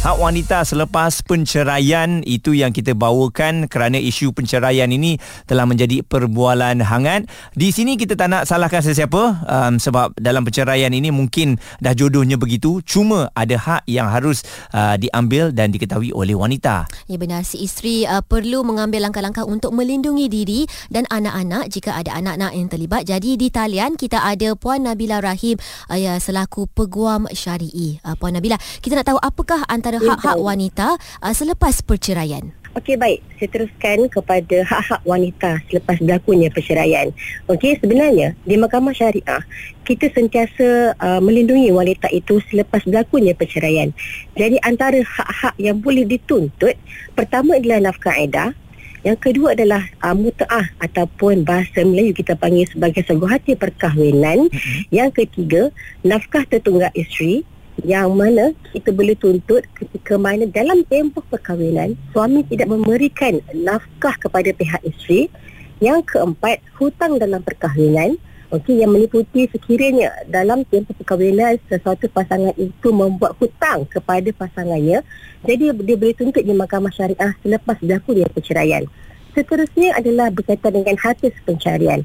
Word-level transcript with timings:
Hak 0.00 0.16
wanita 0.16 0.64
selepas 0.64 1.20
penceraian 1.28 2.24
itu 2.24 2.56
yang 2.56 2.72
kita 2.72 2.96
bawakan 2.96 3.68
kerana 3.68 4.00
isu 4.00 4.32
penceraian 4.32 4.88
ini 4.88 5.20
telah 5.44 5.68
menjadi 5.68 6.00
perbualan 6.00 6.80
hangat. 6.80 7.28
Di 7.52 7.68
sini 7.68 8.00
kita 8.00 8.16
tak 8.16 8.32
nak 8.32 8.48
salahkan 8.48 8.80
sesiapa 8.80 9.44
um, 9.44 9.76
sebab 9.76 10.16
dalam 10.16 10.40
penceraian 10.40 10.88
ini 10.88 11.12
mungkin 11.12 11.60
dah 11.84 11.92
jodohnya 11.92 12.40
begitu. 12.40 12.80
Cuma 12.80 13.28
ada 13.36 13.60
hak 13.60 13.84
yang 13.92 14.08
harus 14.08 14.40
uh, 14.72 14.96
diambil 14.96 15.52
dan 15.52 15.68
diketahui 15.68 16.16
oleh 16.16 16.32
wanita. 16.32 16.88
Ya 17.04 17.20
benar, 17.20 17.44
si 17.44 17.60
isteri 17.60 18.08
uh, 18.08 18.24
perlu 18.24 18.64
mengambil 18.64 19.04
langkah-langkah 19.04 19.44
untuk 19.44 19.76
melindungi 19.76 20.32
diri 20.32 20.60
dan 20.88 21.04
anak-anak 21.12 21.68
jika 21.68 22.00
ada 22.00 22.16
anak-anak 22.16 22.56
yang 22.56 22.72
terlibat. 22.72 23.04
Jadi 23.04 23.36
di 23.36 23.52
talian 23.52 24.00
kita 24.00 24.24
ada 24.24 24.56
Puan 24.56 24.88
Nabila 24.88 25.20
Rahim 25.20 25.60
uh, 25.92 26.16
selaku 26.16 26.72
peguam 26.72 27.28
syari'i. 27.28 28.00
Uh, 28.00 28.16
Puan 28.16 28.32
Nabila, 28.32 28.56
kita 28.80 28.96
nak 28.96 29.12
tahu 29.12 29.20
apakah 29.20 29.60
antara 29.68 29.89
antara 29.90 30.06
hak-hak 30.06 30.38
wanita 30.38 30.88
uh, 31.18 31.34
selepas 31.34 31.82
perceraian? 31.82 32.54
Okey 32.78 32.94
baik, 32.94 33.18
saya 33.34 33.50
teruskan 33.50 34.06
kepada 34.06 34.62
hak-hak 34.62 35.02
wanita 35.02 35.58
selepas 35.66 35.98
berlakunya 35.98 36.46
perceraian. 36.54 37.10
Okey, 37.50 37.74
sebenarnya 37.82 38.38
di 38.46 38.54
Mahkamah 38.54 38.94
Syariah 38.94 39.42
kita 39.82 40.06
sentiasa 40.14 40.94
uh, 40.94 41.18
melindungi 41.18 41.74
wanita 41.74 42.06
itu 42.14 42.38
selepas 42.46 42.86
berlakunya 42.86 43.34
perceraian. 43.34 43.90
Jadi 44.38 44.62
antara 44.62 45.02
hak-hak 45.02 45.58
yang 45.58 45.82
boleh 45.82 46.06
dituntut, 46.06 46.78
pertama 47.18 47.58
adalah 47.58 47.90
nafkah 47.90 48.14
edah, 48.14 48.54
yang 49.02 49.18
kedua 49.18 49.58
adalah 49.58 49.82
uh, 50.06 50.14
mutaah 50.14 50.70
ataupun 50.78 51.42
bahasa 51.42 51.82
Melayu 51.82 52.14
kita 52.14 52.38
panggil 52.38 52.70
sebagai 52.70 53.02
seguhati 53.02 53.58
perkahwinan. 53.58 54.46
Mm-hmm. 54.46 54.80
Yang 54.94 55.10
ketiga, 55.26 55.62
nafkah 56.06 56.46
tertunggak 56.46 56.94
isteri 56.94 57.42
yang 57.84 58.12
mana 58.16 58.52
kita 58.72 58.92
boleh 58.92 59.16
tuntut 59.16 59.64
ketika 59.76 60.16
mana 60.20 60.44
dalam 60.48 60.84
tempoh 60.88 61.24
perkahwinan 61.28 61.96
suami 62.12 62.44
tidak 62.48 62.68
memberikan 62.68 63.40
nafkah 63.52 64.14
kepada 64.20 64.50
pihak 64.54 64.80
isteri. 64.84 65.30
Yang 65.80 66.12
keempat 66.12 66.60
hutang 66.76 67.16
dalam 67.16 67.40
perkahwinan. 67.40 68.20
Okey 68.50 68.82
yang 68.82 68.90
meliputi 68.92 69.46
sekiranya 69.48 70.10
dalam 70.26 70.66
tempoh 70.68 70.92
perkahwinan 70.92 71.56
sesuatu 71.70 72.10
pasangan 72.10 72.52
itu 72.58 72.88
membuat 72.90 73.38
hutang 73.38 73.86
kepada 73.86 74.26
pasangannya 74.34 75.06
jadi 75.46 75.72
dia 75.72 75.96
boleh 75.96 76.12
tuntut 76.18 76.44
di 76.44 76.52
mahkamah 76.52 76.92
syariah 76.92 77.32
selepas 77.40 77.78
berlaku 77.80 78.12
dia 78.12 78.28
perceraian. 78.28 78.84
Seterusnya 79.32 79.94
adalah 79.94 80.28
berkaitan 80.28 80.82
dengan 80.82 80.98
hasil 80.98 81.30
pencarian 81.46 82.04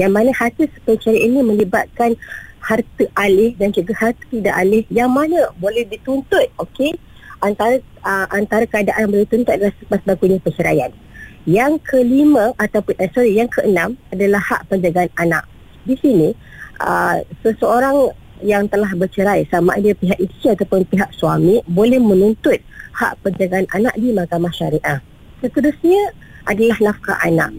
yang 0.00 0.12
mana 0.12 0.32
hasil 0.32 0.72
pencarian 0.88 1.30
ini 1.30 1.40
melibatkan 1.44 2.16
harta 2.62 3.04
alih 3.18 3.52
dan 3.58 3.74
juga 3.74 3.92
harta 3.98 4.22
tidak 4.30 4.54
alih 4.54 4.86
yang 4.88 5.10
mana 5.10 5.50
boleh 5.58 5.82
dituntut 5.90 6.46
okey? 6.62 6.94
Antara 7.42 7.82
uh, 8.06 8.26
antara 8.30 8.64
keadaan 8.70 9.10
boleh 9.10 9.26
dituntut 9.26 9.50
adalah 9.50 9.74
selepas 9.82 10.00
berlakunya 10.06 10.38
perceraian. 10.38 10.90
Yang 11.42 11.82
kelima 11.82 12.54
ataupun 12.54 12.94
eh, 13.02 13.10
sorry 13.10 13.34
yang 13.34 13.50
keenam 13.50 13.98
adalah 14.14 14.38
hak 14.38 14.70
penjagaan 14.70 15.10
anak. 15.18 15.42
Di 15.82 15.98
sini 15.98 16.30
uh, 16.78 17.18
seseorang 17.42 18.14
yang 18.46 18.70
telah 18.70 18.90
bercerai 18.94 19.46
sama 19.50 19.74
ada 19.74 19.90
pihak 19.94 20.18
isteri 20.22 20.54
ataupun 20.54 20.86
pihak 20.86 21.10
suami 21.18 21.62
boleh 21.66 21.98
menuntut 21.98 22.62
hak 22.94 23.18
penjagaan 23.26 23.66
anak 23.74 23.94
di 23.98 24.14
mahkamah 24.14 24.54
syariah. 24.54 25.02
Seterusnya 25.42 26.14
adalah 26.46 26.78
nafkah 26.78 27.18
anak 27.26 27.50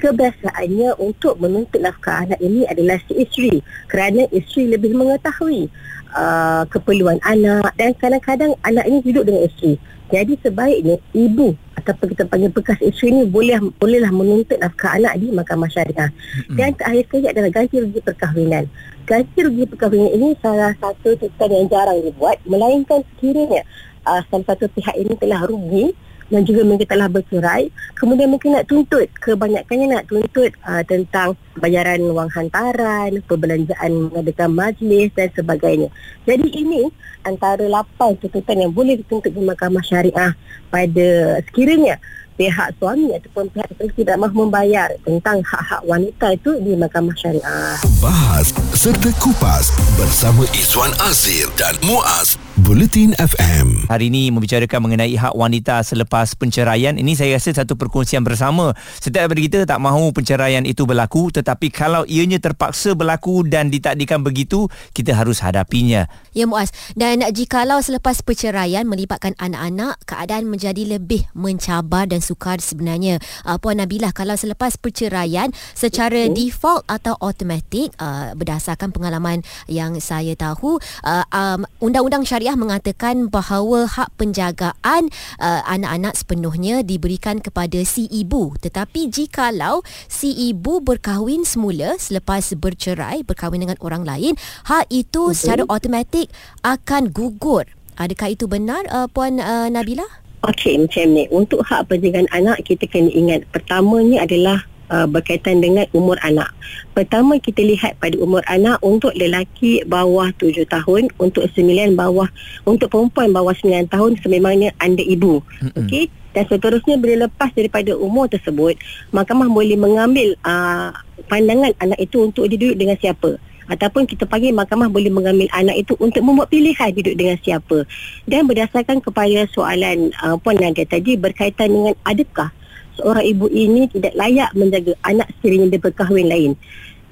kebiasaannya 0.00 0.96
untuk 0.96 1.36
menuntut 1.36 1.84
nafkah 1.84 2.24
anak 2.24 2.40
ini 2.40 2.64
adalah 2.64 2.96
si 3.04 3.20
isteri 3.20 3.60
kerana 3.92 4.24
isteri 4.32 4.72
lebih 4.72 4.96
mengetahui 4.96 5.68
uh, 6.16 6.64
keperluan 6.72 7.20
anak 7.22 7.70
dan 7.76 7.92
kadang-kadang 8.00 8.56
anak 8.64 8.88
ini 8.88 8.98
hidup 9.04 9.28
dengan 9.28 9.46
isteri. 9.46 9.76
Jadi 10.10 10.34
sebaiknya 10.42 10.98
ibu 11.14 11.54
ataupun 11.78 12.10
kita 12.10 12.26
panggil 12.26 12.50
bekas 12.50 12.82
isteri 12.82 13.14
ini 13.14 13.22
boleh 13.30 13.62
bolehlah 13.78 14.10
menuntut 14.10 14.58
nafkah 14.58 14.98
anak 14.98 15.20
di 15.22 15.30
mahkamah 15.30 15.70
syariah. 15.70 16.10
Mm-hmm. 16.10 16.56
Dan 16.58 16.70
terakhir 16.74 17.02
sekali 17.06 17.26
adalah 17.30 17.50
ganti 17.54 17.76
rugi 17.78 18.00
perkahwinan. 18.02 18.64
Ganti 19.06 19.38
rugi 19.38 19.64
perkahwinan 19.70 20.10
ini 20.10 20.28
salah 20.42 20.74
satu 20.82 21.14
tuntutan 21.14 21.50
yang 21.54 21.66
jarang 21.70 21.98
dibuat 22.02 22.36
melainkan 22.42 23.06
sekiranya 23.14 23.62
uh, 24.08 24.20
salah 24.26 24.46
satu 24.50 24.66
pihak 24.74 24.96
ini 24.98 25.14
telah 25.14 25.46
rugi 25.46 25.94
dan 26.30 26.46
juga 26.46 26.62
mereka 26.62 26.94
telah 26.94 27.10
bercerai 27.10 27.68
kemudian 27.98 28.30
mungkin 28.30 28.56
nak 28.56 28.70
tuntut 28.70 29.10
kebanyakannya 29.18 29.86
nak 29.98 30.04
tuntut 30.06 30.54
uh, 30.64 30.82
tentang 30.86 31.34
bayaran 31.58 32.00
wang 32.14 32.30
hantaran 32.30 33.18
perbelanjaan 33.26 34.08
mengadakan 34.08 34.50
majlis 34.54 35.10
dan 35.12 35.28
sebagainya 35.34 35.90
jadi 36.24 36.46
ini 36.46 36.88
antara 37.26 37.66
lapan 37.66 38.16
tuntutan 38.16 38.64
yang 38.64 38.72
boleh 38.72 38.96
dituntut 38.96 39.34
di 39.34 39.42
mahkamah 39.42 39.84
syariah 39.84 40.32
pada 40.70 41.08
sekiranya 41.50 41.98
pihak 42.40 42.72
suami 42.80 43.12
ataupun 43.12 43.52
pihak 43.52 43.68
isteri 43.76 43.92
tidak 44.00 44.16
mahu 44.24 44.48
membayar 44.48 44.88
tentang 45.04 45.44
hak-hak 45.44 45.84
wanita 45.84 46.32
itu 46.32 46.56
di 46.64 46.72
mahkamah 46.72 47.12
syariah. 47.12 47.76
Bahas 48.00 48.56
serta 48.72 49.12
kupas 49.20 49.68
bersama 50.00 50.48
Izwan 50.56 50.88
Azir 51.04 51.52
dan 51.60 51.76
Muaz 51.84 52.40
Bulletin 52.70 53.18
FM. 53.18 53.90
Hari 53.90 54.14
ini 54.14 54.30
membicarakan 54.30 54.86
mengenai 54.86 55.18
hak 55.18 55.34
wanita 55.34 55.82
selepas 55.82 56.38
penceraian. 56.38 56.94
Ini 56.94 57.18
saya 57.18 57.34
rasa 57.34 57.50
satu 57.50 57.74
perkongsian 57.74 58.22
bersama. 58.22 58.78
Setiap 59.02 59.26
daripada 59.26 59.42
kita 59.42 59.58
tak 59.66 59.82
mahu 59.82 60.14
penceraian 60.14 60.62
itu 60.62 60.86
berlaku 60.86 61.34
tetapi 61.34 61.66
kalau 61.74 62.06
ianya 62.06 62.38
terpaksa 62.38 62.94
berlaku 62.94 63.42
dan 63.42 63.74
ditakdirkan 63.74 64.22
begitu, 64.22 64.70
kita 64.94 65.18
harus 65.18 65.42
hadapinya. 65.42 66.06
Ya 66.30 66.46
Muaz. 66.46 66.70
Dan 66.94 67.26
jikalau 67.34 67.82
selepas 67.82 68.22
perceraian 68.22 68.86
melibatkan 68.86 69.34
anak-anak, 69.42 69.98
keadaan 70.06 70.46
menjadi 70.46 70.94
lebih 70.94 71.26
mencabar 71.34 72.06
dan 72.06 72.22
sukar 72.22 72.62
sebenarnya. 72.62 73.18
Uh, 73.42 73.58
Puan 73.58 73.82
Nabila, 73.82 74.14
kalau 74.14 74.38
selepas 74.38 74.78
perceraian 74.78 75.50
secara 75.74 76.30
okay. 76.30 76.38
default 76.38 76.86
atau 76.86 77.18
automatik 77.18 77.90
uh, 77.98 78.30
berdasarkan 78.38 78.94
pengalaman 78.94 79.42
yang 79.66 79.98
saya 79.98 80.38
tahu, 80.38 80.78
uh, 81.02 81.26
um, 81.34 81.66
undang-undang 81.82 82.22
Syariah 82.22 82.59
mengatakan 82.60 83.32
bahawa 83.32 83.88
hak 83.88 84.12
penjagaan 84.20 85.08
uh, 85.40 85.64
anak-anak 85.64 86.12
sepenuhnya 86.12 86.84
diberikan 86.84 87.40
kepada 87.40 87.80
si 87.88 88.04
ibu. 88.12 88.52
Tetapi 88.60 89.08
jikalau 89.08 89.80
si 90.06 90.52
ibu 90.52 90.84
berkahwin 90.84 91.48
semula 91.48 91.96
selepas 91.96 92.52
bercerai, 92.60 93.24
berkahwin 93.24 93.64
dengan 93.64 93.80
orang 93.80 94.04
lain, 94.04 94.36
hak 94.68 94.92
itu 94.92 95.32
okay. 95.32 95.36
secara 95.40 95.64
automatik 95.72 96.28
akan 96.60 97.08
gugur. 97.08 97.64
Adakah 97.96 98.32
itu 98.32 98.44
benar 98.44 98.84
uh, 98.92 99.08
Puan 99.08 99.40
uh, 99.40 99.72
Nabila? 99.72 100.04
Okey, 100.40 100.80
macam 100.80 101.04
ni. 101.12 101.28
Untuk 101.28 101.60
hak 101.64 101.92
penjagaan 101.92 102.24
anak, 102.32 102.64
kita 102.64 102.88
kena 102.88 103.12
ingat 103.12 103.44
pertamanya 103.52 104.24
adalah 104.24 104.64
uh, 104.90 105.06
berkaitan 105.06 105.62
dengan 105.62 105.86
umur 105.94 106.18
anak. 106.20 106.50
Pertama 106.92 107.38
kita 107.38 107.62
lihat 107.62 107.96
pada 108.02 108.18
umur 108.18 108.42
anak 108.50 108.82
untuk 108.82 109.14
lelaki 109.16 109.86
bawah 109.86 110.28
7 110.36 110.66
tahun, 110.66 111.08
untuk 111.16 111.46
sembilan 111.54 111.96
bawah 111.96 112.28
untuk 112.66 112.90
perempuan 112.92 113.30
bawah 113.30 113.54
9 113.54 113.88
tahun 113.88 114.18
sememangnya 114.20 114.74
anda 114.82 115.00
ibu. 115.00 115.40
Okey. 115.78 116.10
Dan 116.30 116.46
seterusnya 116.46 116.94
bila 116.94 117.26
lepas 117.26 117.50
daripada 117.58 117.90
umur 117.98 118.30
tersebut, 118.30 118.78
mahkamah 119.10 119.50
boleh 119.50 119.74
mengambil 119.74 120.38
uh, 120.46 120.94
pandangan 121.26 121.74
anak 121.82 121.98
itu 121.98 122.22
untuk 122.22 122.46
dia 122.46 122.58
duduk 122.58 122.76
dengan 122.78 122.94
siapa 123.02 123.34
ataupun 123.70 124.02
kita 124.02 124.26
panggil 124.26 124.50
mahkamah 124.50 124.90
boleh 124.90 125.14
mengambil 125.14 125.46
anak 125.54 125.78
itu 125.78 125.94
untuk 126.02 126.26
membuat 126.26 126.50
pilihan 126.50 126.90
duduk 126.90 127.14
dengan 127.14 127.38
siapa 127.38 127.86
dan 128.26 128.42
berdasarkan 128.50 128.98
kepada 128.98 129.46
soalan 129.54 130.10
uh, 130.26 130.34
Puan 130.42 130.58
Nadia 130.58 130.82
tadi 130.82 131.14
berkaitan 131.14 131.70
dengan 131.70 131.94
adakah 132.02 132.50
seorang 132.98 133.24
ibu 133.26 133.46
ini 133.50 133.86
tidak 133.90 134.14
layak 134.16 134.50
menjaga 134.56 134.94
anak 135.06 135.28
sekiranya 135.38 135.76
dia 135.76 135.82
berkahwin 135.82 136.28
lain. 136.30 136.52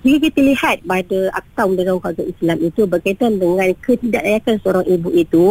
Jika 0.07 0.31
kita 0.31 0.41
lihat 0.47 0.77
pada 0.87 1.19
Akta 1.35 1.67
Undang-Undang 1.67 1.99
Keluarga 1.99 2.25
Islam 2.25 2.59
itu 2.63 2.81
berkaitan 2.87 3.33
dengan 3.43 3.69
ketidaklayakan 3.83 4.57
seorang 4.63 4.87
ibu 4.87 5.09
itu, 5.11 5.47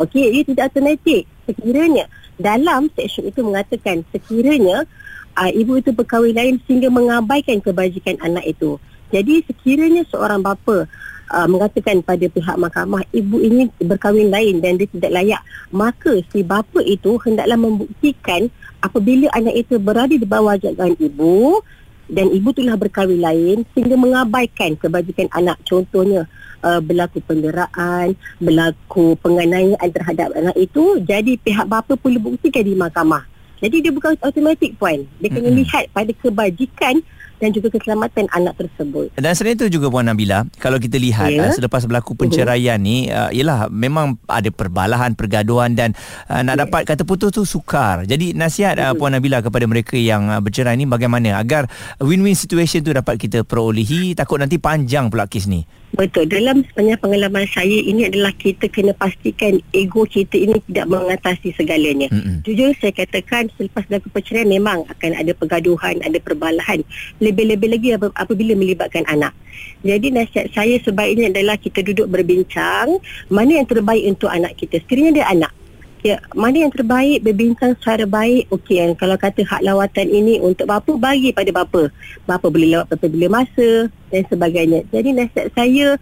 okey, 0.00 0.40
ia 0.40 0.42
tidak 0.48 0.72
automatik. 0.72 1.28
Sekiranya 1.44 2.08
dalam 2.40 2.88
seksyen 2.96 3.28
itu 3.28 3.44
mengatakan 3.44 4.00
sekiranya 4.08 4.88
uh, 5.36 5.50
ibu 5.52 5.76
itu 5.76 5.92
berkahwin 5.92 6.32
lain 6.32 6.56
sehingga 6.64 6.88
mengabaikan 6.88 7.60
kebajikan 7.60 8.16
anak 8.24 8.48
itu. 8.48 8.80
Jadi 9.12 9.44
sekiranya 9.44 10.06
seorang 10.08 10.40
bapa 10.40 10.88
uh, 11.30 11.48
mengatakan 11.48 12.02
pada 12.02 12.26
pihak 12.26 12.56
mahkamah 12.58 13.06
ibu 13.14 13.38
ini 13.40 13.70
berkahwin 13.80 14.28
lain 14.28 14.58
dan 14.58 14.76
dia 14.76 14.90
tidak 14.90 15.14
layak, 15.14 15.42
maka 15.70 16.20
si 16.34 16.42
bapa 16.42 16.82
itu 16.82 17.16
hendaklah 17.22 17.56
membuktikan 17.56 18.50
apabila 18.82 19.30
anak 19.32 19.54
itu 19.54 19.78
berada 19.78 20.12
di 20.12 20.26
bawah 20.26 20.58
jagaan 20.58 20.98
ibu 20.98 21.62
dan 22.10 22.26
ibu 22.34 22.50
telah 22.50 22.74
berkahwin 22.74 23.22
lain 23.22 23.58
sehingga 23.72 23.94
mengabaikan 23.94 24.74
kebajikan 24.74 25.30
anak 25.30 25.56
contohnya 25.62 26.26
uh, 26.66 26.82
berlaku 26.82 27.22
penderaan 27.22 28.18
berlaku 28.42 29.14
penganiayaan 29.22 29.90
terhadap 29.94 30.34
anak 30.34 30.56
itu 30.58 30.98
jadi 31.06 31.38
pihak 31.38 31.70
bapa 31.70 31.94
perlu 31.94 32.18
buktikan 32.18 32.66
di 32.66 32.74
mahkamah 32.74 33.30
Jadi 33.60 33.84
dia 33.84 33.92
bukan 33.92 34.16
automatik 34.24 34.72
puan. 34.80 35.04
Dia 35.20 35.28
kena 35.28 35.52
Mm-mm. 35.52 35.60
lihat 35.60 35.92
pada 35.92 36.08
kebajikan 36.16 37.04
dan 37.40 37.50
juga 37.56 37.72
keselamatan 37.72 38.28
anak 38.36 38.54
tersebut. 38.60 39.10
Dan 39.16 39.32
selain 39.32 39.56
itu 39.56 39.72
juga 39.72 39.88
Puan 39.88 40.04
Nabila, 40.04 40.44
kalau 40.60 40.76
kita 40.76 41.00
lihat 41.00 41.32
Ya. 41.32 41.48
uh, 41.48 41.52
selepas 41.56 41.88
berlaku 41.88 42.12
penceraian 42.12 42.76
ni, 42.76 43.08
uh, 43.08 43.32
ialah 43.32 43.72
memang 43.72 44.20
ada 44.28 44.52
perbalahan, 44.52 45.16
pergaduhan 45.16 45.72
dan 45.72 45.96
uh, 46.28 46.44
nak 46.44 46.54
Ya. 46.54 46.60
dapat 46.68 46.82
kata 46.84 47.02
putus 47.08 47.32
tu 47.32 47.48
sukar. 47.48 48.04
Jadi 48.04 48.36
nasihat 48.36 48.76
uh, 48.76 48.92
Puan 48.92 49.16
Nabila 49.16 49.40
kepada 49.40 49.64
mereka 49.64 49.96
yang 49.96 50.28
uh, 50.28 50.38
bercerai 50.44 50.76
ni 50.76 50.84
bagaimana 50.84 51.40
agar 51.40 51.66
win-win 51.96 52.36
situation 52.36 52.84
tu 52.84 52.92
dapat 52.92 53.16
kita 53.16 53.40
perolehi, 53.42 54.12
takut 54.12 54.36
nanti 54.36 54.60
panjang 54.60 55.08
pula 55.08 55.24
kes 55.24 55.48
ni. 55.48 55.64
Betul. 55.90 56.30
Dalam 56.30 56.62
sepanjang 56.70 57.02
pengalaman 57.02 57.50
saya, 57.50 57.74
ini 57.82 58.06
adalah 58.06 58.30
kita 58.38 58.70
kena 58.70 58.94
pastikan 58.94 59.58
ego 59.74 60.06
kita 60.06 60.38
ini 60.38 60.62
tidak 60.70 60.86
mengatasi 60.86 61.50
segalanya. 61.58 62.06
Mm-mm. 62.14 62.46
Jujur 62.46 62.70
saya 62.78 62.94
katakan 62.94 63.50
selepas 63.58 63.82
berlaku 63.90 64.06
perceraian 64.14 64.46
memang 64.46 64.86
akan 64.86 65.18
ada 65.18 65.34
pergaduhan, 65.34 65.98
ada 66.06 66.18
perbalahan. 66.22 66.86
Lebih-lebih 67.30 67.68
lagi 67.70 67.88
ap- 67.94 68.16
apabila 68.18 68.52
melibatkan 68.58 69.06
anak. 69.06 69.32
Jadi 69.80 70.12
nasihat 70.12 70.50
saya 70.52 70.76
sebaiknya 70.82 71.32
adalah 71.32 71.56
kita 71.56 71.80
duduk 71.80 72.10
berbincang 72.10 73.00
mana 73.32 73.62
yang 73.62 73.68
terbaik 73.68 74.04
untuk 74.04 74.28
anak 74.28 74.58
kita. 74.58 74.82
Sekiranya 74.84 75.22
dia 75.22 75.26
anak. 75.30 75.52
Ya, 76.00 76.16
mana 76.32 76.64
yang 76.64 76.72
terbaik 76.72 77.20
berbincang 77.20 77.76
secara 77.76 78.08
baik. 78.08 78.48
Okey, 78.48 78.80
kan? 78.80 78.90
kalau 78.96 79.16
kata 79.20 79.44
hak 79.44 79.60
lawatan 79.60 80.08
ini 80.08 80.40
untuk 80.40 80.64
bapa 80.64 80.96
bagi 80.96 81.28
pada 81.32 81.52
bapa. 81.52 81.92
Bapa 82.24 82.48
boleh 82.48 82.72
lawat 82.72 82.88
pada 82.88 83.06
bila 83.08 83.28
masa 83.44 83.92
dan 84.08 84.22
sebagainya. 84.32 84.88
Jadi 84.88 85.12
nasihat 85.12 85.52
saya 85.52 86.00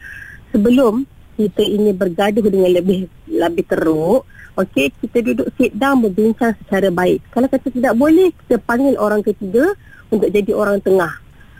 sebelum 0.54 1.02
kita 1.34 1.62
ini 1.66 1.90
bergaduh 1.90 2.46
dengan 2.46 2.70
lebih 2.78 3.10
lebih 3.26 3.64
teruk, 3.66 4.22
okey, 4.54 4.90
kita 5.02 5.18
duduk 5.22 5.50
sit 5.58 5.74
down 5.74 6.02
berbincang 6.02 6.54
secara 6.62 6.94
baik. 6.94 7.22
Kalau 7.34 7.46
kata 7.50 7.66
tidak 7.70 7.94
boleh, 7.94 8.30
kita 8.42 8.58
panggil 8.62 8.94
orang 8.98 9.22
ketiga 9.22 9.74
untuk 10.08 10.28
jadi 10.32 10.52
orang 10.52 10.80
tengah. 10.80 11.12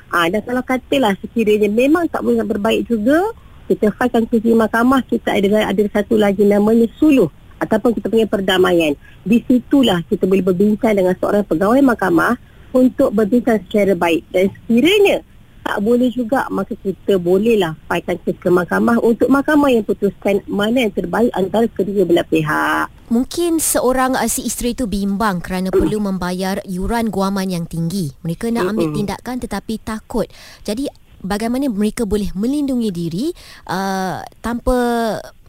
Ah 0.08 0.26
dan 0.32 0.40
kalau 0.40 0.64
katalah 0.64 1.12
sekiranya 1.20 1.68
memang 1.68 2.08
tak 2.08 2.24
boleh 2.24 2.40
berbaik 2.40 2.88
juga, 2.88 3.28
kita 3.68 3.92
filekan 3.92 4.24
ke 4.24 4.40
mahkamah, 4.40 5.04
kita 5.04 5.36
ada 5.36 5.68
ada 5.68 5.82
satu 5.92 6.16
lagi 6.16 6.48
namanya 6.48 6.88
suluh 6.96 7.28
ataupun 7.60 7.92
kita 7.92 8.08
panggil 8.08 8.30
perdamaian. 8.30 8.92
Di 9.28 9.44
situlah 9.44 10.00
kita 10.08 10.24
boleh 10.24 10.40
berbincang 10.40 10.96
dengan 10.96 11.12
seorang 11.20 11.44
pegawai 11.44 11.84
mahkamah 11.84 12.40
untuk 12.72 13.12
berbincang 13.12 13.60
secara 13.68 13.92
baik. 13.92 14.24
Dan 14.32 14.48
sekiranya 14.48 15.20
tak 15.68 15.84
boleh 15.84 16.08
juga 16.08 16.48
maka 16.48 16.72
kita 16.72 17.20
bolehlah 17.20 17.76
kes 17.92 18.40
ke 18.40 18.48
mahkamah 18.48 18.96
untuk 19.04 19.28
mahkamah 19.28 19.68
yang 19.68 19.84
putuskan 19.84 20.40
mana 20.48 20.88
yang 20.88 20.92
terbaik 20.96 21.28
antara 21.36 21.68
kedua 21.68 22.08
belah 22.08 22.24
pihak. 22.24 22.88
Mungkin 23.12 23.60
seorang 23.60 24.16
uh, 24.16 24.28
si 24.32 24.48
isteri 24.48 24.72
itu 24.72 24.88
bimbang 24.88 25.44
kerana 25.44 25.68
perlu 25.68 26.00
membayar 26.08 26.64
yuran 26.64 27.12
guaman 27.12 27.52
yang 27.52 27.68
tinggi. 27.68 28.16
Mereka 28.24 28.48
nak 28.48 28.72
ambil 28.72 28.96
tindakan 28.96 29.36
tetapi 29.44 29.76
takut. 29.84 30.24
Jadi 30.64 30.88
bagaimana 31.20 31.68
mereka 31.68 32.08
boleh 32.08 32.32
melindungi 32.32 32.88
diri 32.88 33.26
uh, 33.68 34.24
tanpa 34.40 34.76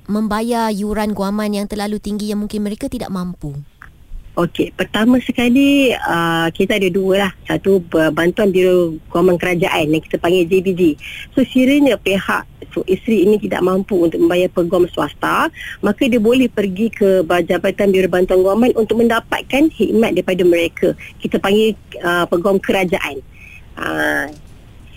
membayar 0.09 0.73
yuran 0.73 1.15
guaman 1.15 1.53
yang 1.53 1.67
terlalu 1.69 2.01
tinggi 2.01 2.33
yang 2.33 2.43
mungkin 2.43 2.65
mereka 2.65 2.91
tidak 2.91 3.13
mampu. 3.13 3.55
Okey, 4.39 4.71
pertama 4.71 5.19
sekali 5.19 5.91
uh, 5.91 6.47
kita 6.55 6.79
ada 6.79 6.87
dua 6.87 7.27
lah. 7.27 7.31
Satu 7.43 7.83
bantuan 8.15 8.55
Biro 8.55 8.95
Guaman 9.11 9.35
Kerajaan 9.35 9.91
yang 9.91 9.99
kita 9.99 10.15
panggil 10.15 10.47
JBG. 10.47 10.95
So 11.35 11.43
sekiranya 11.43 11.99
pihak 11.99 12.47
so, 12.71 12.79
isteri 12.87 13.27
ini 13.27 13.35
tidak 13.35 13.59
mampu 13.67 13.99
untuk 13.99 14.15
membayar 14.23 14.47
peguam 14.47 14.87
swasta, 14.95 15.51
maka 15.83 16.07
dia 16.07 16.23
boleh 16.23 16.47
pergi 16.47 16.87
ke 16.87 17.27
Jabatan 17.27 17.91
Biro 17.91 18.07
Bantuan 18.07 18.39
Guaman 18.39 18.71
untuk 18.79 19.03
mendapatkan 19.03 19.75
khidmat 19.75 20.15
daripada 20.15 20.43
mereka. 20.47 20.95
Kita 21.19 21.35
panggil 21.43 21.75
uh, 21.99 22.23
peguam 22.31 22.63
kerajaan. 22.63 23.19
Uh, 23.75 24.31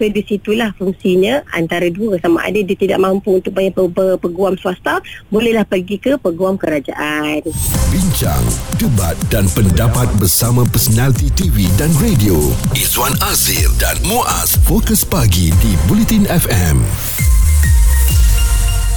so 0.02 0.10
di 0.10 0.22
situlah 0.26 0.74
fungsinya 0.74 1.46
antara 1.54 1.86
dua 1.86 2.18
sama 2.18 2.42
ada 2.42 2.58
dia 2.58 2.74
tidak 2.74 2.98
mampu 2.98 3.38
untuk 3.38 3.54
bayar 3.54 3.70
pe- 3.70 3.94
pe- 3.94 4.18
peguam 4.18 4.58
swasta, 4.58 4.98
bolehlah 5.30 5.62
pergi 5.62 6.02
ke 6.02 6.18
peguam 6.18 6.58
kerajaan. 6.58 7.46
Bincang, 7.94 8.42
debat 8.82 9.14
dan 9.30 9.46
pendapat 9.54 10.10
bersama 10.18 10.66
personaliti 10.66 11.30
TV 11.38 11.70
dan 11.78 11.94
radio. 12.02 12.34
Izwan 12.74 13.14
Azir 13.30 13.70
dan 13.78 13.94
Muaz 14.02 14.58
Fokus 14.66 15.06
Pagi 15.06 15.54
di 15.62 15.78
Bulletin 15.86 16.26
FM. 16.26 16.82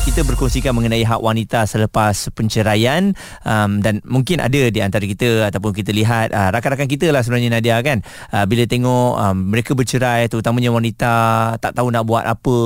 Kita 0.06 0.22
berkongsikan 0.22 0.78
mengenai 0.78 1.02
hak 1.02 1.18
wanita 1.18 1.66
selepas 1.66 2.30
penceraian 2.38 3.18
um, 3.42 3.81
dan 3.81 4.06
mungkin 4.06 4.38
ada 4.38 4.69
di 4.69 4.78
antara 4.78 5.02
kita 5.02 5.50
ataupun 5.50 5.74
kita 5.74 5.90
lihat 5.90 6.30
uh, 6.30 6.54
rakan-rakan 6.54 6.86
kita 6.86 7.10
lah 7.10 7.25
sebenarnya 7.25 7.57
Nadia 7.57 7.81
kan? 7.81 8.06
Uh, 8.30 8.46
bila 8.46 8.69
tengok 8.69 9.18
um, 9.18 9.50
mereka 9.50 9.74
bercerai 9.74 10.30
terutamanya 10.30 10.69
wanita 10.69 11.13
tak 11.57 11.74
tahu 11.74 11.90
nak 11.90 12.06
buat 12.06 12.22
apa 12.22 12.57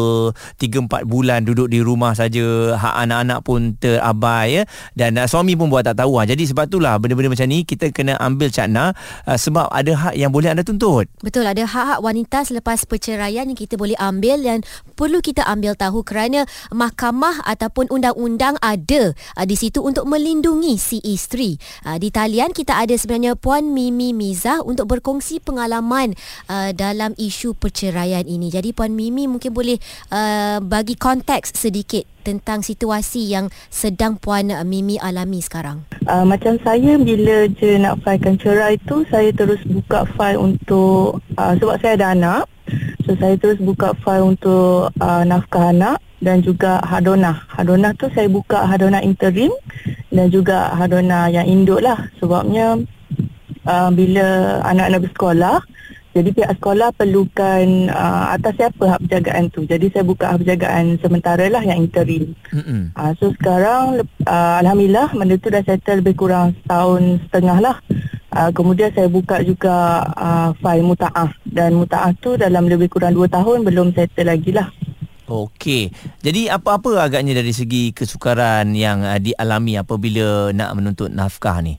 3-4 0.60 1.08
bulan 1.08 1.48
duduk 1.48 1.72
di 1.72 1.80
rumah 1.80 2.12
saja 2.12 2.76
hak 2.76 3.08
anak-anak 3.08 3.40
pun 3.48 3.72
terabai 3.80 4.60
ya? 4.60 4.64
Dan 4.92 5.16
uh, 5.16 5.24
suami 5.24 5.56
pun 5.56 5.72
buat 5.72 5.88
tak 5.88 5.96
tahu 5.96 6.20
uh. 6.20 6.28
jadi 6.28 6.44
sebab 6.44 6.68
itulah 6.68 7.00
benda-benda 7.00 7.32
macam 7.32 7.48
ni 7.48 7.64
kita 7.64 7.96
kena 7.96 8.20
ambil 8.20 8.52
cakna 8.52 8.92
uh, 9.24 9.40
sebab 9.40 9.72
ada 9.72 9.96
hak 9.96 10.20
yang 10.20 10.36
boleh 10.36 10.52
anda 10.52 10.68
tuntut. 10.68 11.08
Betul 11.24 11.48
ada 11.48 11.64
hak-hak 11.64 12.04
wanita 12.04 12.44
selepas 12.44 12.84
perceraian 12.84 13.48
yang 13.48 13.56
kita 13.56 13.80
boleh 13.80 13.96
ambil 13.96 14.44
dan 14.44 14.60
perlu 15.00 15.24
kita 15.24 15.48
ambil 15.48 15.80
tahu 15.80 16.04
kerana 16.04 16.44
mahkamah 16.76 17.29
ataupun 17.46 17.90
undang-undang 17.90 18.58
ada 18.60 19.14
uh, 19.38 19.46
di 19.46 19.56
situ 19.56 19.82
untuk 19.84 20.06
melindungi 20.10 20.76
si 20.76 20.98
isteri. 21.04 21.56
Uh, 21.86 21.98
di 21.98 22.10
talian 22.10 22.52
kita 22.52 22.76
ada 22.76 22.94
sebenarnya 22.96 23.38
Puan 23.38 23.72
Mimi 23.72 24.12
Miza 24.12 24.62
untuk 24.66 24.92
berkongsi 24.92 25.42
pengalaman 25.42 26.18
uh, 26.50 26.72
dalam 26.74 27.14
isu 27.16 27.56
perceraian 27.58 28.26
ini. 28.26 28.50
Jadi 28.50 28.74
Puan 28.74 28.94
Mimi 28.94 29.26
mungkin 29.30 29.54
boleh 29.54 29.78
uh, 30.12 30.60
bagi 30.64 30.98
konteks 30.98 31.56
sedikit 31.56 32.06
tentang 32.22 32.62
situasi 32.62 33.32
yang 33.32 33.50
sedang 33.72 34.20
Puan 34.20 34.52
Mimi 34.68 35.00
alami 35.02 35.42
sekarang. 35.42 35.88
Uh, 36.06 36.28
macam 36.28 36.60
saya 36.62 37.00
bila 37.00 37.48
je 37.58 37.80
nak 37.80 38.02
filekan 38.06 38.38
cerai 38.38 38.76
tu 38.86 39.02
saya 39.10 39.34
terus 39.34 39.62
buka 39.66 40.06
file 40.14 40.38
untuk 40.38 41.24
uh, 41.40 41.54
sebab 41.58 41.76
saya 41.82 41.94
ada 41.98 42.08
anak 42.14 42.44
so 43.06 43.16
saya 43.18 43.36
terus 43.36 43.58
buka 43.62 43.94
file 44.04 44.36
untuk 44.36 44.94
uh, 45.02 45.24
nafkah 45.26 45.74
anak 45.74 45.98
dan 46.20 46.44
juga 46.44 46.84
hadonah 46.84 47.48
hadonah 47.48 47.96
tu 47.96 48.12
saya 48.12 48.28
buka 48.28 48.68
hadonah 48.68 49.00
interim 49.00 49.52
dan 50.12 50.28
juga 50.28 50.76
hadonah 50.76 51.32
yang 51.32 51.48
induk 51.48 51.80
lah 51.80 52.10
sebabnya 52.20 52.80
uh, 53.64 53.90
bila 53.94 54.60
anak-anak 54.68 55.08
bersekolah 55.08 55.58
jadi 56.10 56.30
pihak 56.34 56.52
sekolah 56.58 56.90
perlukan 56.98 57.94
uh, 57.94 58.34
atas 58.34 58.58
siapa 58.58 58.84
hak 58.98 59.02
penjagaan 59.06 59.46
tu 59.54 59.64
jadi 59.64 59.86
saya 59.94 60.04
buka 60.04 60.34
hak 60.34 60.42
penjagaan 60.42 60.98
sementara 61.00 61.46
lah 61.48 61.62
yang 61.62 61.86
interim 61.86 62.34
Mm-mm. 62.50 62.90
Uh, 62.98 63.14
so 63.22 63.30
sekarang 63.38 64.04
uh, 64.26 64.56
Alhamdulillah 64.60 65.14
benda 65.14 65.38
tu 65.38 65.54
dah 65.54 65.62
settle 65.62 66.02
lebih 66.02 66.18
kurang 66.18 66.58
setahun 66.66 67.22
setengah 67.30 67.58
lah. 67.62 67.78
Uh, 68.30 68.54
kemudian 68.54 68.94
saya 68.94 69.10
buka 69.10 69.42
juga 69.42 70.06
uh, 70.14 70.50
file 70.62 70.86
muta'ah 70.86 71.34
dan 71.50 71.74
muta'ah 71.74 72.14
tu 72.22 72.38
dalam 72.38 72.70
lebih 72.70 72.86
kurang 72.86 73.18
2 73.18 73.26
tahun 73.26 73.66
belum 73.66 73.98
settle 73.98 74.30
lagi 74.30 74.54
lah. 74.54 74.70
Okey. 75.30 75.94
Jadi 76.22 76.50
apa-apa 76.50 77.06
agaknya 77.06 77.38
dari 77.38 77.54
segi 77.54 77.94
kesukaran 77.94 78.74
yang 78.78 79.02
uh, 79.02 79.18
dialami 79.18 79.78
apabila 79.82 80.54
nak 80.54 80.78
menuntut 80.78 81.10
nafkah 81.10 81.62
ni? 81.62 81.78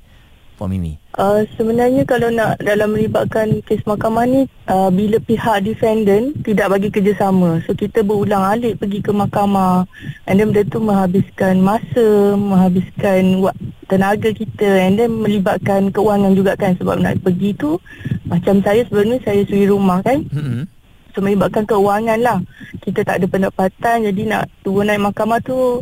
Puan 0.61 0.76
Mimi. 0.76 1.00
Uh, 1.17 1.40
sebenarnya 1.57 2.05
kalau 2.05 2.29
nak 2.29 2.61
dalam 2.61 2.93
melibatkan 2.93 3.64
kes 3.64 3.81
mahkamah 3.88 4.29
ni 4.29 4.45
uh, 4.69 4.93
bila 4.93 5.17
pihak 5.25 5.64
defendant 5.64 6.37
tidak 6.45 6.69
bagi 6.69 6.93
kerjasama. 6.93 7.64
So 7.64 7.73
kita 7.73 8.05
berulang 8.05 8.45
alik 8.45 8.76
pergi 8.76 9.00
ke 9.00 9.09
mahkamah. 9.09 9.88
And 10.29 10.37
then 10.37 10.52
benda 10.52 10.69
tu 10.69 10.76
menghabiskan 10.85 11.64
masa 11.64 12.37
menghabiskan 12.37 13.40
tenaga 13.88 14.37
kita. 14.37 14.85
And 14.85 15.00
then 15.00 15.25
melibatkan 15.25 15.97
keuangan 15.97 16.37
juga 16.37 16.52
kan. 16.61 16.76
Sebab 16.76 17.00
nak 17.00 17.25
pergi 17.25 17.57
tu 17.57 17.81
macam 18.29 18.61
saya 18.61 18.85
sebenarnya 18.85 19.17
saya 19.25 19.40
suri 19.49 19.64
rumah 19.64 20.05
kan. 20.05 20.29
Mm-mm. 20.29 20.69
So 21.17 21.25
melibatkan 21.25 21.64
keuangan 21.64 22.21
lah. 22.21 22.37
Kita 22.85 23.00
tak 23.00 23.25
ada 23.25 23.26
pendapatan 23.26 24.12
Jadi 24.12 24.29
nak 24.29 24.45
turun 24.61 24.93
naik 24.93 25.05
mahkamah 25.09 25.40
tu 25.40 25.81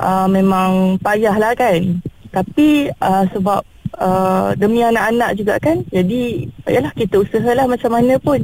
uh, 0.00 0.26
Memang 0.26 0.96
payah 1.04 1.36
lah 1.36 1.52
kan. 1.52 2.00
Tapi 2.32 2.88
uh, 2.96 3.28
sebab 3.36 3.60
uh, 4.00 4.56
Demi 4.56 4.80
anak-anak 4.82 5.30
juga 5.36 5.54
kan 5.60 5.84
Jadi 5.92 6.48
Yalah 6.66 6.92
kita 6.96 7.20
usahalah 7.20 7.68
macam 7.68 7.92
mana 7.92 8.16
pun 8.18 8.42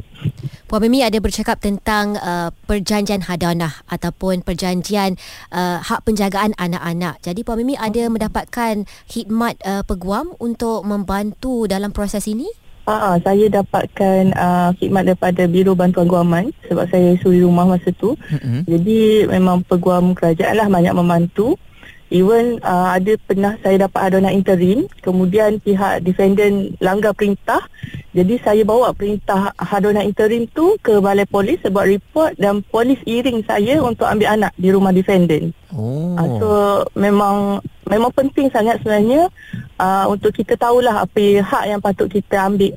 Puan 0.66 0.82
Mimi 0.82 0.98
ada 0.98 1.22
bercakap 1.22 1.62
tentang 1.62 2.18
uh, 2.18 2.50
perjanjian 2.66 3.22
hadanah 3.22 3.86
ataupun 3.86 4.42
perjanjian 4.42 5.14
uh, 5.54 5.78
hak 5.78 6.02
penjagaan 6.02 6.58
anak-anak. 6.58 7.22
Jadi 7.22 7.46
Puan 7.46 7.62
Mimi 7.62 7.78
ada 7.78 8.10
mendapatkan 8.10 8.82
khidmat 9.06 9.62
uh, 9.62 9.86
peguam 9.86 10.34
untuk 10.42 10.82
membantu 10.82 11.70
dalam 11.70 11.94
proses 11.94 12.26
ini? 12.26 12.50
Ah, 12.86 13.18
saya 13.22 13.50
dapatkan 13.50 14.30
uh, 14.34 14.70
khidmat 14.78 15.10
daripada 15.10 15.46
Biro 15.50 15.74
Bantuan 15.74 16.06
Guaman 16.06 16.54
sebab 16.70 16.86
saya 16.86 17.18
suri 17.18 17.42
rumah 17.42 17.66
masa 17.66 17.90
tu. 17.94 18.14
Mm-mm. 18.30 18.62
Jadi 18.66 19.26
memang 19.26 19.66
peguam 19.66 20.14
kerajaan 20.14 20.54
lah 20.54 20.70
banyak 20.70 20.94
membantu 20.94 21.58
Even 22.06 22.62
uh, 22.62 22.94
ada 22.94 23.18
pernah 23.26 23.58
saya 23.66 23.88
dapat 23.90 24.00
aduan 24.10 24.30
interim, 24.30 24.86
kemudian 25.02 25.58
pihak 25.58 26.06
defendant 26.06 26.78
langgar 26.78 27.10
perintah. 27.18 27.66
Jadi 28.16 28.40
saya 28.40 28.62
bawa 28.64 28.96
perintah 28.96 29.52
aduan 29.58 30.00
interim 30.00 30.48
tu 30.48 30.78
ke 30.80 31.02
balai 31.02 31.28
polis 31.28 31.60
buat 31.66 31.84
report 31.84 32.38
dan 32.40 32.64
polis 32.64 32.96
iring 33.04 33.44
saya 33.44 33.82
untuk 33.82 34.08
ambil 34.08 34.38
anak 34.38 34.52
di 34.56 34.72
rumah 34.72 34.94
defendant. 34.94 35.52
Oh. 35.74 36.16
Uh, 36.16 36.28
so 36.40 36.50
memang 36.96 37.60
memang 37.84 38.14
penting 38.14 38.48
sangat 38.48 38.80
sebenarnya 38.80 39.28
uh, 39.76 40.06
untuk 40.08 40.32
kita 40.32 40.56
tahulah 40.56 41.04
apa 41.04 41.42
hak 41.42 41.64
yang 41.68 41.80
patut 41.82 42.08
kita 42.08 42.48
ambil 42.48 42.72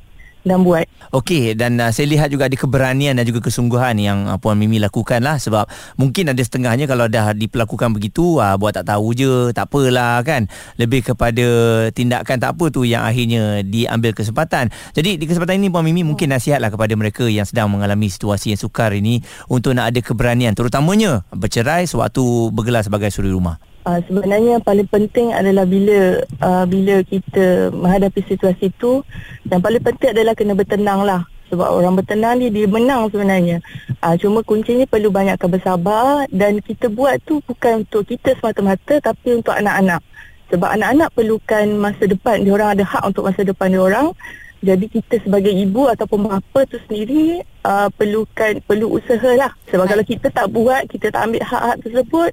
dan 0.50 0.66
buat. 0.66 0.82
Okey 1.14 1.54
dan 1.54 1.78
uh, 1.78 1.90
saya 1.94 2.10
lihat 2.10 2.30
juga 2.30 2.50
ada 2.50 2.54
keberanian 2.58 3.14
dan 3.14 3.22
juga 3.26 3.42
kesungguhan 3.42 3.98
yang 3.98 4.26
uh, 4.26 4.38
Puan 4.38 4.58
Mimi 4.58 4.82
lakukan 4.82 5.22
lah 5.22 5.38
sebab 5.38 5.66
mungkin 5.98 6.30
ada 6.30 6.42
setengahnya 6.42 6.90
kalau 6.90 7.06
dah 7.06 7.30
diperlakukan 7.34 7.94
begitu 7.94 8.42
uh, 8.42 8.58
buat 8.58 8.74
tak 8.74 8.90
tahu 8.90 9.14
je 9.14 9.32
tak 9.54 9.70
apalah 9.70 10.22
kan 10.26 10.50
lebih 10.78 11.06
kepada 11.06 11.46
tindakan 11.94 12.36
tak 12.42 12.58
apa 12.58 12.64
tu 12.74 12.82
yang 12.82 13.06
akhirnya 13.06 13.62
diambil 13.62 14.10
kesempatan. 14.10 14.74
Jadi 14.94 15.18
di 15.22 15.24
kesempatan 15.30 15.62
ini 15.62 15.70
Puan 15.70 15.86
Mimi 15.86 16.02
mungkin 16.02 16.34
nasihatlah 16.34 16.74
kepada 16.74 16.94
mereka 16.98 17.30
yang 17.30 17.46
sedang 17.46 17.70
mengalami 17.70 18.10
situasi 18.10 18.54
yang 18.54 18.60
sukar 18.60 18.90
ini 18.90 19.22
untuk 19.46 19.74
nak 19.78 19.94
ada 19.94 20.02
keberanian 20.02 20.54
terutamanya 20.58 21.22
bercerai 21.30 21.86
sewaktu 21.86 22.50
bergelar 22.50 22.82
sebagai 22.82 23.14
suri 23.14 23.30
rumah. 23.30 23.69
Uh, 23.80 23.96
sebenarnya 24.04 24.60
paling 24.60 24.84
penting 24.84 25.32
adalah 25.32 25.64
bila 25.64 26.20
uh, 26.44 26.64
bila 26.68 27.00
kita 27.00 27.72
menghadapi 27.72 28.20
situasi 28.28 28.68
itu 28.68 29.00
yang 29.48 29.64
paling 29.64 29.80
penting 29.80 30.12
adalah 30.12 30.36
kena 30.36 30.52
bertenang 30.52 31.00
lah. 31.00 31.24
Sebab 31.48 31.66
orang 31.66 31.96
bertenang 31.98 32.38
ni 32.38 32.52
dia 32.52 32.68
menang 32.68 33.08
sebenarnya. 33.08 33.64
Uh, 34.04 34.14
cuma 34.20 34.44
kuncinya 34.44 34.84
perlu 34.84 35.08
banyakkan 35.08 35.48
bersabar 35.48 36.28
dan 36.28 36.60
kita 36.60 36.92
buat 36.92 37.18
tu 37.24 37.40
bukan 37.42 37.82
untuk 37.88 38.04
kita 38.04 38.36
semata-mata 38.36 39.00
tapi 39.00 39.40
untuk 39.40 39.56
anak-anak. 39.56 40.04
Sebab 40.52 40.68
anak-anak 40.76 41.08
perlukan 41.16 41.64
masa 41.80 42.04
depan. 42.04 42.44
Dia 42.44 42.52
orang 42.54 42.70
ada 42.76 42.84
hak 42.84 43.02
untuk 43.08 43.32
masa 43.32 43.42
depan 43.48 43.72
dia 43.72 43.80
orang. 43.80 44.12
Jadi 44.60 44.92
kita 44.92 45.24
sebagai 45.24 45.56
ibu 45.56 45.88
ataupun 45.88 46.28
bapa 46.28 46.68
tu 46.68 46.76
sendiri 46.84 47.40
uh, 47.64 47.88
perlukan 47.96 48.60
perlu 48.68 48.92
usahalah 48.92 49.56
sebab 49.72 49.88
Baik. 49.88 49.90
kalau 49.96 50.04
kita 50.04 50.26
tak 50.28 50.46
buat 50.52 50.82
kita 50.84 51.06
tak 51.08 51.32
ambil 51.32 51.42
hak-hak 51.48 51.76
tersebut 51.80 52.30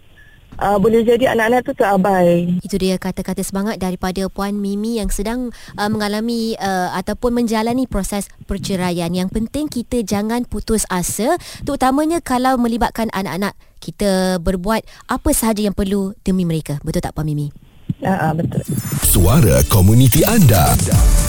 uh, 0.59 0.77
boleh 0.79 1.05
jadi 1.05 1.33
anak-anak 1.33 1.61
tu 1.65 1.73
terabai. 1.77 2.59
Itu 2.63 2.75
dia 2.79 2.95
kata-kata 2.97 3.41
semangat 3.45 3.77
daripada 3.81 4.27
Puan 4.31 4.57
Mimi 4.57 4.99
yang 4.99 5.11
sedang 5.13 5.53
uh, 5.77 5.89
mengalami 5.89 6.57
uh, 6.57 6.93
ataupun 6.97 7.43
menjalani 7.43 7.85
proses 7.85 8.27
perceraian. 8.49 9.09
Yang 9.11 9.29
penting 9.33 9.65
kita 9.69 10.01
jangan 10.03 10.43
putus 10.47 10.83
asa 10.89 11.37
terutamanya 11.63 12.19
kalau 12.23 12.57
melibatkan 12.59 13.11
anak-anak. 13.13 13.53
Kita 13.77 14.41
berbuat 14.41 14.81
apa 15.05 15.29
sahaja 15.31 15.61
yang 15.61 15.77
perlu 15.77 16.17
demi 16.25 16.43
mereka. 16.43 16.81
Betul 16.81 17.05
tak 17.05 17.13
Puan 17.13 17.29
Mimi? 17.29 17.53
Ya, 17.97 18.13
uh, 18.29 18.33
betul. 18.33 18.61
Suara 19.01 19.65
komuniti 19.73 20.21
anda. 20.21 20.77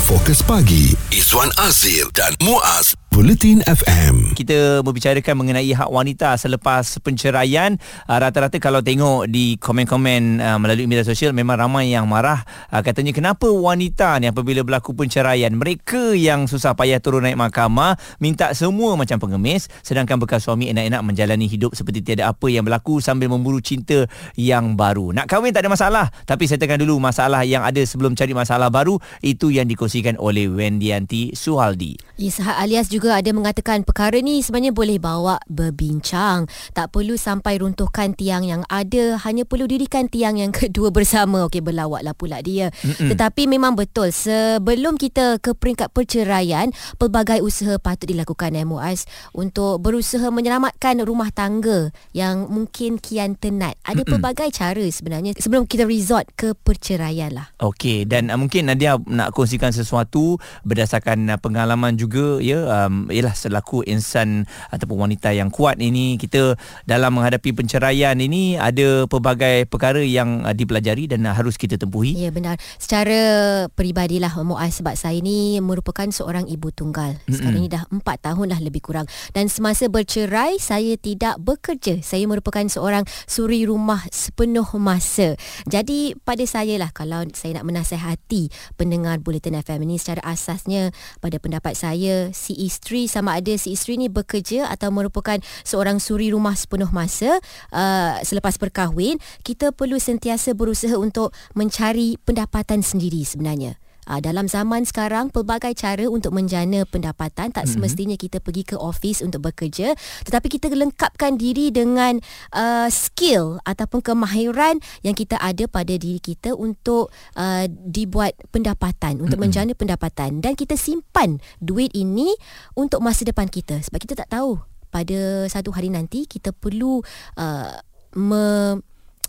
Fokus 0.05 0.41
pagi 0.45 0.93
Izwan 1.13 1.49
Azir 1.61 2.09
dan 2.17 2.33
Muaz 2.45 2.97
Bulletin 3.09 3.65
FM. 3.65 4.37
Kita 4.37 4.85
berbicarakan 4.85 5.41
mengenai 5.41 5.73
hak 5.73 5.89
wanita 5.89 6.37
selepas 6.37 7.01
penceraian. 7.01 7.81
Uh, 8.05 8.21
rata-rata 8.21 8.61
kalau 8.61 8.85
tengok 8.85 9.25
di 9.33 9.57
komen-komen 9.57 10.45
uh, 10.45 10.61
melalui 10.61 10.85
media 10.85 11.09
sosial 11.09 11.33
memang 11.33 11.57
ramai 11.57 11.89
yang 11.89 12.05
marah. 12.05 12.45
Uh, 12.69 12.85
katanya 12.85 13.17
kenapa 13.17 13.49
wanita 13.49 14.21
ni 14.21 14.29
apabila 14.29 14.61
berlaku 14.61 14.93
penceraian 14.93 15.49
mereka 15.57 16.13
yang 16.13 16.45
susah 16.45 16.77
payah 16.77 17.01
turun 17.01 17.25
naik 17.25 17.41
mahkamah 17.41 17.97
minta 18.21 18.53
semua 18.53 18.93
macam 18.93 19.17
pengemis 19.17 19.73
sedangkan 19.81 20.21
bekas 20.21 20.45
suami 20.45 20.69
enak-enak 20.69 21.01
menjalani 21.01 21.49
hidup 21.49 21.73
seperti 21.73 22.05
tiada 22.05 22.29
apa 22.29 22.53
yang 22.53 22.69
berlaku 22.69 23.01
sambil 23.01 23.33
memburu 23.33 23.65
cinta 23.65 24.05
yang 24.37 24.77
baru. 24.77 25.17
Nak 25.17 25.33
kahwin 25.33 25.57
tak 25.57 25.65
ada 25.65 25.73
masalah 25.73 26.07
tapi 26.29 26.45
settlekan 26.45 26.77
dulu 26.77 27.01
masalah 27.01 27.41
yang 27.49 27.65
ada 27.65 27.81
sebelum 27.89 28.13
cari 28.13 28.37
masalah 28.37 28.69
baru 28.69 29.01
itu 29.25 29.49
yang 29.49 29.65
dikongsikan 29.65 30.21
oleh 30.21 30.45
Wendianti 30.53 31.33
Suhaldi. 31.33 31.97
Isahat 32.19 32.59
alias 32.59 32.91
juga 32.91 32.98
juga 32.99 33.15
ada 33.15 33.31
mengatakan 33.31 33.87
perkara 33.87 34.19
ni 34.19 34.43
sebenarnya 34.43 34.75
boleh 34.75 34.99
bawa 34.99 35.39
berbincang. 35.47 36.51
Tak 36.75 36.91
perlu 36.91 37.15
sampai 37.15 37.63
runtuhkan 37.63 38.19
tiang 38.19 38.43
yang 38.43 38.67
ada, 38.67 39.15
hanya 39.23 39.47
perlu 39.47 39.71
dirikan 39.71 40.11
tiang 40.11 40.35
yang 40.35 40.51
kedua 40.59 40.91
bersama. 40.91 41.47
Okey, 41.47 41.63
berlawaklah 41.63 42.19
pula 42.19 42.43
dia. 42.43 42.75
Mm-mm. 42.83 43.15
Tetapi 43.15 43.47
memang 43.47 43.79
betul, 43.79 44.11
sebelum 44.11 44.99
kita 44.99 45.39
ke 45.39 45.55
peringkat 45.55 45.95
perceraian, 45.95 46.75
pelbagai 46.99 47.39
usaha 47.39 47.79
patut 47.79 48.11
dilakukan 48.11 48.59
eh 48.59 48.67
Muaz 48.67 49.07
untuk 49.31 49.79
berusaha 49.79 50.27
menyelamatkan 50.35 50.99
rumah 51.07 51.31
tangga 51.31 51.95
yang 52.11 52.51
mungkin 52.51 52.99
kian 52.99 53.39
tenat. 53.39 53.79
Ada 53.87 54.03
Mm-mm. 54.03 54.19
pelbagai 54.19 54.51
cara 54.51 54.83
sebenarnya 54.91 55.39
sebelum 55.39 55.71
kita 55.71 55.87
resort 55.87 56.27
ke 56.35 56.59
perceraian 56.59 57.31
lah. 57.31 57.47
Okey, 57.63 58.11
dan 58.11 58.35
uh, 58.35 58.39
mungkin 58.41 58.67
Nadia 58.67 58.99
nak 59.07 59.31
kongsikan 59.31 59.71
sesuatu 59.71 60.43
berdasarkan 60.67 61.31
uh, 61.31 61.39
pengalaman 61.39 61.95
juga 61.95 62.43
ya 62.43 62.88
um, 62.89 63.07
ialah 63.13 63.37
selaku 63.37 63.85
insan 63.85 64.49
ataupun 64.73 65.07
wanita 65.07 65.31
yang 65.37 65.53
kuat 65.53 65.77
ini 65.79 66.17
kita 66.17 66.57
dalam 66.89 67.15
menghadapi 67.15 67.53
penceraian 67.53 68.17
ini 68.17 68.57
ada 68.57 69.05
pelbagai 69.07 69.69
perkara 69.69 70.01
yang 70.01 70.43
uh, 70.43 70.57
dipelajari 70.57 71.07
dan 71.07 71.29
uh, 71.29 71.37
harus 71.37 71.61
kita 71.61 71.77
tempuhi. 71.77 72.17
Ya 72.17 72.33
benar. 72.33 72.57
Secara 72.81 73.21
peribadilah 73.69 74.33
Muaz 74.41 74.81
sebab 74.81 74.97
saya 74.97 75.21
ini 75.21 75.61
merupakan 75.61 76.09
seorang 76.09 76.49
ibu 76.49 76.73
tunggal. 76.73 77.21
Sekarang 77.29 77.61
mm-hmm. 77.61 77.69
ini 77.69 77.75
dah 77.77 77.85
4 77.91 78.27
tahun 78.33 78.47
dah 78.57 78.61
lebih 78.65 78.81
kurang 78.81 79.05
dan 79.37 79.53
semasa 79.53 79.91
bercerai 79.93 80.57
saya 80.57 80.97
tidak 80.97 81.37
bekerja. 81.43 82.01
Saya 82.01 82.25
merupakan 82.25 82.65
seorang 82.65 83.05
suri 83.29 83.69
rumah 83.69 84.01
sepenuh 84.09 84.67
masa. 84.81 85.35
Jadi 85.69 86.17
pada 86.23 86.43
saya 86.47 86.81
lah 86.81 86.95
kalau 86.95 87.27
saya 87.35 87.61
nak 87.61 87.67
menasihati 87.69 88.49
pendengar 88.79 89.21
Bulletin 89.21 89.59
FM 89.59 89.85
ini 89.85 89.99
secara 89.99 90.23
asasnya 90.25 90.95
pada 91.19 91.37
pendapat 91.43 91.75
saya 91.75 92.31
si 92.33 92.55
isteri 92.79 93.11
sama 93.11 93.35
ada 93.35 93.51
si 93.59 93.75
isteri 93.75 93.99
ni 93.99 94.07
bekerja 94.07 94.71
atau 94.71 94.95
merupakan 94.95 95.43
seorang 95.67 95.99
suri 95.99 96.31
rumah 96.31 96.55
sepenuh 96.55 96.89
masa 96.95 97.43
uh, 97.75 98.23
selepas 98.23 98.55
berkahwin 98.55 99.19
kita 99.43 99.75
perlu 99.75 99.99
sentiasa 99.99 100.55
berusaha 100.55 100.95
untuk 100.95 101.35
mencari 101.59 102.15
pendapatan 102.23 102.87
sendiri 102.87 103.27
sebenarnya 103.27 103.83
Uh, 104.09 104.25
dalam 104.25 104.49
zaman 104.49 104.89
sekarang 104.89 105.29
pelbagai 105.29 105.77
cara 105.77 106.09
untuk 106.09 106.33
menjana 106.33 106.89
pendapatan 106.89 107.53
tak 107.53 107.69
mm-hmm. 107.69 107.73
semestinya 107.77 108.17
kita 108.17 108.41
pergi 108.41 108.65
ke 108.65 108.77
office 108.81 109.21
untuk 109.21 109.45
bekerja 109.45 109.93
tetapi 110.25 110.49
kita 110.49 110.73
lengkapkan 110.73 111.37
diri 111.37 111.69
dengan 111.69 112.17
uh, 112.57 112.89
skill 112.89 113.61
ataupun 113.69 114.01
kemahiran 114.01 114.81
yang 115.05 115.13
kita 115.13 115.37
ada 115.37 115.69
pada 115.69 115.93
diri 115.93 116.25
kita 116.25 116.57
untuk 116.57 117.13
uh, 117.37 117.69
dibuat 117.69 118.33
pendapatan 118.49 119.21
untuk 119.21 119.37
mm-hmm. 119.37 119.45
menjana 119.45 119.73
pendapatan 119.77 120.41
dan 120.41 120.57
kita 120.57 120.81
simpan 120.81 121.37
duit 121.61 121.93
ini 121.93 122.33
untuk 122.81 123.05
masa 123.05 123.29
depan 123.29 123.45
kita 123.45 123.85
sebab 123.85 124.01
kita 124.01 124.25
tak 124.25 124.33
tahu 124.33 124.57
pada 124.89 125.45
satu 125.53 125.69
hari 125.77 125.93
nanti 125.93 126.25
kita 126.25 126.57
perlu 126.57 127.05
uh, 127.37 127.77
me 128.17 128.81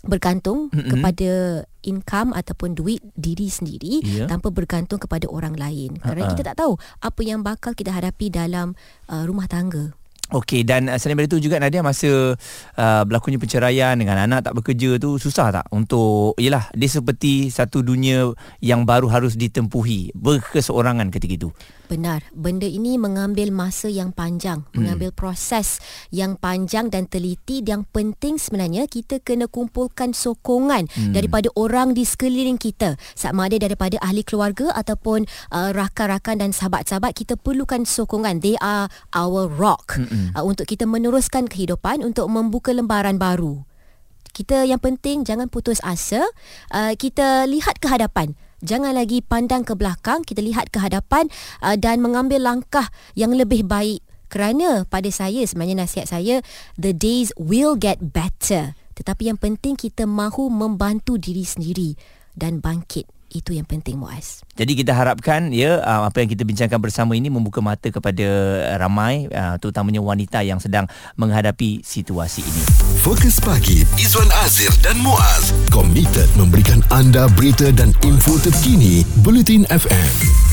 bergantung 0.04 0.72
mm-hmm. 0.72 0.90
kepada 0.90 1.30
income 1.84 2.30
ataupun 2.36 2.76
duit 2.76 3.00
diri 3.16 3.48
sendiri 3.48 4.04
yeah. 4.04 4.28
tanpa 4.28 4.52
bergantung 4.52 5.00
kepada 5.00 5.28
orang 5.28 5.56
lain 5.56 5.96
kerana 5.96 6.28
uh-huh. 6.28 6.36
kita 6.36 6.52
tak 6.52 6.56
tahu 6.60 6.76
apa 7.00 7.20
yang 7.24 7.40
bakal 7.40 7.72
kita 7.72 7.92
hadapi 7.92 8.28
dalam 8.28 8.76
uh, 9.08 9.24
rumah 9.24 9.48
tangga 9.48 9.96
Okey 10.30 10.62
dan 10.62 10.86
uh, 10.86 10.96
selain 10.96 11.18
daripada 11.18 11.36
itu 11.36 11.50
juga 11.50 11.56
Nadia 11.58 11.82
masa 11.82 12.38
uh, 12.78 13.02
berlakunya 13.02 13.38
perceraian 13.38 13.94
dengan 13.98 14.26
anak 14.26 14.46
tak 14.46 14.54
bekerja 14.54 14.96
tu 15.02 15.18
susah 15.18 15.50
tak 15.50 15.66
untuk 15.74 16.38
yalah 16.38 16.70
dia 16.74 16.86
seperti 16.86 17.50
satu 17.50 17.82
dunia 17.82 18.30
yang 18.62 18.86
baru 18.86 19.10
harus 19.10 19.34
ditempuhi 19.34 20.14
berkeseorangan 20.14 21.10
ketika 21.10 21.34
itu. 21.46 21.50
Benar, 21.90 22.22
benda 22.30 22.70
ini 22.70 23.02
mengambil 23.02 23.50
masa 23.50 23.90
yang 23.90 24.14
panjang, 24.14 24.62
hmm. 24.62 24.78
mengambil 24.78 25.10
proses 25.10 25.82
yang 26.14 26.38
panjang 26.38 26.86
dan 26.86 27.10
teliti. 27.10 27.66
Yang 27.66 27.82
penting 27.90 28.38
sebenarnya 28.38 28.86
kita 28.86 29.18
kena 29.18 29.50
kumpulkan 29.50 30.14
sokongan 30.14 30.86
hmm. 30.86 31.10
daripada 31.10 31.50
orang 31.58 31.90
di 31.90 32.06
sekeliling 32.06 32.62
kita. 32.62 32.94
Sama 33.18 33.50
ada 33.50 33.58
daripada 33.58 33.98
ahli 34.06 34.22
keluarga 34.22 34.70
ataupun 34.70 35.26
uh, 35.50 35.74
rakan-rakan 35.74 36.46
dan 36.46 36.50
sahabat-sahabat, 36.54 37.10
kita 37.10 37.34
perlukan 37.34 37.82
sokongan. 37.82 38.38
They 38.38 38.54
are 38.62 38.86
our 39.10 39.50
rock 39.50 39.98
hmm. 39.98 40.06
Uh, 40.34 40.44
untuk 40.44 40.68
kita 40.68 40.84
meneruskan 40.84 41.46
kehidupan, 41.46 42.04
untuk 42.04 42.26
membuka 42.28 42.70
lembaran 42.74 43.16
baru. 43.16 43.62
Kita 44.30 44.62
yang 44.64 44.78
penting 44.78 45.26
jangan 45.26 45.50
putus 45.50 45.82
asa. 45.82 46.22
Uh, 46.70 46.94
kita 46.94 47.44
lihat 47.50 47.82
ke 47.82 47.90
hadapan. 47.90 48.38
Jangan 48.60 48.92
lagi 48.92 49.24
pandang 49.24 49.66
ke 49.66 49.74
belakang. 49.74 50.22
Kita 50.22 50.44
lihat 50.44 50.70
ke 50.70 50.78
hadapan 50.78 51.26
uh, 51.64 51.74
dan 51.74 51.98
mengambil 52.04 52.40
langkah 52.40 52.88
yang 53.18 53.34
lebih 53.34 53.66
baik. 53.66 54.04
Kerana 54.30 54.86
pada 54.86 55.10
saya 55.10 55.42
sebenarnya 55.42 55.82
nasihat 55.82 56.06
saya 56.06 56.38
the 56.78 56.94
days 56.94 57.34
will 57.34 57.74
get 57.74 58.14
better. 58.14 58.78
Tetapi 58.94 59.32
yang 59.34 59.38
penting 59.40 59.74
kita 59.74 60.06
mahu 60.06 60.46
membantu 60.52 61.18
diri 61.18 61.42
sendiri 61.42 61.98
dan 62.38 62.62
bangkit 62.62 63.19
Itu 63.30 63.54
yang 63.54 63.62
penting 63.62 63.94
Muaz. 63.94 64.42
Jadi 64.58 64.74
kita 64.74 64.90
harapkan 64.90 65.54
ya 65.54 65.78
uh, 65.78 66.10
apa 66.10 66.18
yang 66.18 66.28
kita 66.34 66.42
bincangkan 66.42 66.82
bersama 66.82 67.14
ini 67.14 67.30
membuka 67.30 67.62
mata 67.62 67.86
kepada 67.86 68.26
ramai 68.76 69.30
uh, 69.30 69.54
terutamanya 69.62 70.02
wanita 70.02 70.42
yang 70.42 70.58
sedang 70.58 70.90
menghadapi 71.14 71.86
situasi 71.86 72.42
ini. 72.42 72.62
Fokus 73.06 73.38
pagi 73.38 73.86
Izwan 73.94 74.28
Azir 74.42 74.74
dan 74.82 74.98
Muaz 74.98 75.54
komited 75.70 76.26
memberikan 76.34 76.82
anda 76.90 77.30
berita 77.38 77.70
dan 77.70 77.94
info 78.02 78.34
terkini 78.42 79.06
Bulletin 79.22 79.62
FM. 79.70 80.49